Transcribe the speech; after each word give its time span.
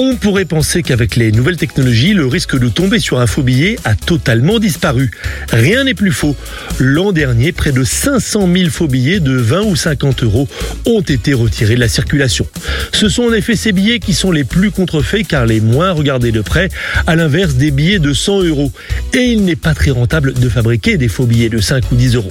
On 0.00 0.14
pourrait 0.14 0.44
penser 0.44 0.84
qu'avec 0.84 1.16
les 1.16 1.32
nouvelles 1.32 1.56
technologies, 1.56 2.14
le 2.14 2.24
risque 2.24 2.56
de 2.56 2.68
tomber 2.68 3.00
sur 3.00 3.18
un 3.18 3.26
faux 3.26 3.42
billet 3.42 3.74
a 3.82 3.96
totalement 3.96 4.60
disparu. 4.60 5.10
Rien 5.50 5.82
n'est 5.82 5.94
plus 5.94 6.12
faux. 6.12 6.36
L'an 6.78 7.10
dernier, 7.10 7.50
près 7.50 7.72
de 7.72 7.82
500 7.82 8.48
000 8.54 8.70
faux 8.70 8.86
billets 8.86 9.18
de 9.18 9.32
20 9.32 9.62
ou 9.62 9.74
50 9.74 10.22
euros 10.22 10.46
ont 10.86 11.00
été 11.00 11.34
retirés 11.34 11.74
de 11.74 11.80
la 11.80 11.88
circulation. 11.88 12.46
Ce 12.92 13.08
sont 13.08 13.24
en 13.24 13.32
effet 13.32 13.56
ces 13.56 13.72
billets 13.72 13.98
qui 13.98 14.14
sont 14.14 14.30
les 14.30 14.44
plus 14.44 14.70
contrefaits 14.70 15.26
car 15.26 15.46
les 15.46 15.60
moins 15.60 15.90
regardés 15.90 16.30
de 16.30 16.42
près, 16.42 16.68
à 17.08 17.16
l'inverse 17.16 17.54
des 17.54 17.72
billets 17.72 17.98
de 17.98 18.12
100 18.12 18.44
euros. 18.44 18.70
Et 19.14 19.32
il 19.32 19.44
n'est 19.44 19.56
pas 19.56 19.74
très 19.74 19.90
rentable 19.90 20.32
de 20.34 20.48
fabriquer 20.48 20.96
des 20.96 21.08
faux 21.08 21.26
billets 21.26 21.48
de 21.48 21.58
5 21.58 21.90
ou 21.90 21.96
10 21.96 22.14
euros. 22.14 22.30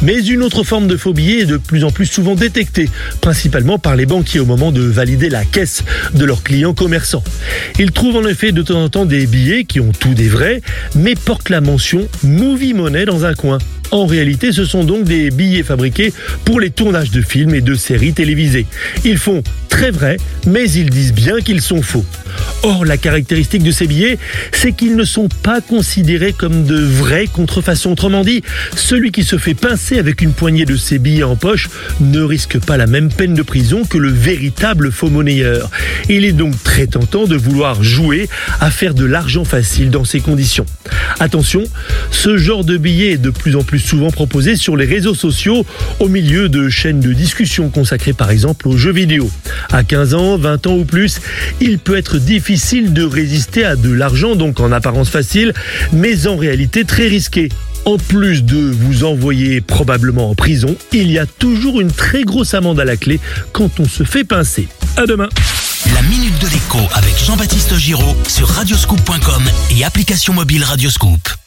Mais 0.00 0.18
une 0.24 0.42
autre 0.42 0.64
forme 0.64 0.86
de 0.86 0.96
faux 0.96 1.12
billets 1.12 1.42
est 1.42 1.46
de 1.46 1.58
plus 1.58 1.84
en 1.84 1.90
plus 1.90 2.06
souvent 2.06 2.36
détectée, 2.36 2.88
principalement 3.20 3.78
par 3.78 3.96
les 3.96 4.06
banquiers 4.06 4.40
au 4.40 4.46
moment 4.46 4.72
de 4.72 4.80
valider 4.80 5.28
la 5.28 5.44
caisse 5.44 5.84
de 6.14 6.24
leurs 6.24 6.42
clients 6.42 6.72
commerciaux. 6.72 7.01
Ils 7.78 7.90
trouvent 7.90 8.16
en 8.16 8.26
effet 8.26 8.52
de 8.52 8.62
temps 8.62 8.82
en 8.82 8.88
temps 8.88 9.04
des 9.04 9.26
billets 9.26 9.64
qui 9.64 9.80
ont 9.80 9.92
tout 9.92 10.14
des 10.14 10.28
vrais, 10.28 10.60
mais 10.94 11.14
portent 11.14 11.50
la 11.50 11.60
mention 11.60 12.08
Movie 12.22 12.74
Money 12.74 13.04
dans 13.04 13.24
un 13.24 13.34
coin. 13.34 13.58
En 13.90 14.06
réalité, 14.06 14.52
ce 14.52 14.64
sont 14.64 14.84
donc 14.84 15.04
des 15.04 15.30
billets 15.30 15.62
fabriqués 15.62 16.12
pour 16.46 16.60
les 16.60 16.70
tournages 16.70 17.10
de 17.10 17.20
films 17.20 17.54
et 17.54 17.60
de 17.60 17.74
séries 17.74 18.14
télévisées. 18.14 18.66
Ils 19.04 19.18
font 19.18 19.42
très 19.68 19.90
vrai, 19.90 20.16
mais 20.46 20.70
ils 20.70 20.88
disent 20.88 21.12
bien 21.12 21.40
qu'ils 21.40 21.60
sont 21.60 21.82
faux. 21.82 22.04
Or, 22.64 22.84
la 22.84 22.96
caractéristique 22.96 23.64
de 23.64 23.72
ces 23.72 23.88
billets, 23.88 24.18
c'est 24.52 24.72
qu'ils 24.72 24.94
ne 24.94 25.04
sont 25.04 25.28
pas 25.28 25.60
considérés 25.60 26.32
comme 26.32 26.64
de 26.64 26.76
vraies 26.76 27.26
contrefaçons. 27.26 27.92
Autrement 27.92 28.22
dit, 28.22 28.42
celui 28.76 29.10
qui 29.10 29.24
se 29.24 29.36
fait 29.36 29.54
pincer 29.54 29.98
avec 29.98 30.22
une 30.22 30.32
poignée 30.32 30.64
de 30.64 30.76
ces 30.76 30.98
billets 30.98 31.24
en 31.24 31.34
poche 31.34 31.68
ne 32.00 32.20
risque 32.20 32.60
pas 32.60 32.76
la 32.76 32.86
même 32.86 33.12
peine 33.12 33.34
de 33.34 33.42
prison 33.42 33.84
que 33.84 33.98
le 33.98 34.10
véritable 34.10 34.92
faux 34.92 35.10
monnayeur. 35.10 35.70
Il 36.08 36.24
est 36.24 36.32
donc 36.32 36.54
très 36.62 36.86
tentant 36.86 37.26
de 37.26 37.36
vouloir 37.36 37.82
jouer 37.82 38.28
à 38.60 38.70
faire 38.70 38.94
de 38.94 39.04
l'argent 39.04 39.44
facile 39.44 39.90
dans 39.90 40.04
ces 40.04 40.20
conditions. 40.20 40.66
Attention, 41.18 41.64
ce 42.10 42.36
genre 42.36 42.64
de 42.64 42.76
billet 42.76 43.12
est 43.12 43.18
de 43.18 43.30
plus 43.30 43.56
en 43.56 43.62
plus 43.62 43.80
souvent 43.80 44.10
proposé 44.10 44.56
sur 44.56 44.76
les 44.76 44.86
réseaux 44.86 45.14
sociaux 45.14 45.66
au 45.98 46.08
milieu 46.08 46.48
de 46.48 46.68
chaînes 46.68 47.00
de 47.00 47.12
discussion 47.12 47.70
consacrées 47.70 48.12
par 48.12 48.30
exemple 48.30 48.68
aux 48.68 48.76
jeux 48.76 48.92
vidéo. 48.92 49.30
À 49.70 49.82
15 49.82 50.14
ans, 50.14 50.36
20 50.36 50.66
ans 50.66 50.76
ou 50.76 50.84
plus, 50.84 51.20
il 51.60 51.78
peut 51.78 51.96
être 51.96 52.18
difficile 52.52 52.92
de 52.92 53.02
résister 53.02 53.64
à 53.64 53.76
de 53.76 53.90
l'argent, 53.90 54.36
donc 54.36 54.60
en 54.60 54.72
apparence 54.72 55.08
facile, 55.08 55.54
mais 55.90 56.26
en 56.26 56.36
réalité 56.36 56.84
très 56.84 57.06
risqué. 57.06 57.48
En 57.86 57.96
plus 57.96 58.44
de 58.44 58.58
vous 58.58 59.04
envoyer 59.04 59.62
probablement 59.62 60.28
en 60.28 60.34
prison, 60.34 60.76
il 60.92 61.10
y 61.10 61.18
a 61.18 61.24
toujours 61.24 61.80
une 61.80 61.90
très 61.90 62.24
grosse 62.24 62.52
amende 62.52 62.78
à 62.78 62.84
la 62.84 62.98
clé 62.98 63.20
quand 63.54 63.80
on 63.80 63.86
se 63.86 64.04
fait 64.04 64.24
pincer. 64.24 64.68
À 64.98 65.06
demain. 65.06 65.30
La 65.94 66.02
minute 66.02 66.38
de 66.42 66.48
l'écho 66.48 66.78
avec 66.92 67.14
Jean-Baptiste 67.24 67.74
Giraud 67.78 68.16
sur 68.28 68.48
radioscoop.com 68.48 69.44
et 69.70 69.82
application 69.82 70.34
mobile 70.34 70.62
Radioscoop. 70.62 71.41